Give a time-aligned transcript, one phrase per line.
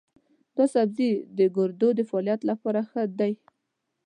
[0.57, 3.33] دا سبزی د ګردو د فعالیت لپاره ښه دی.